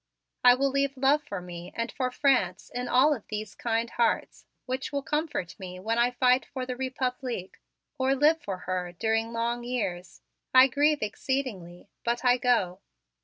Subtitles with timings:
[0.43, 4.47] I will leave love for me and for France in all of these kind hearts,
[4.65, 7.59] which will comfort me when I fight for the Republique,
[7.99, 10.21] or live for her during long years.
[10.55, 12.79] I grieve exceedingly; but I go!"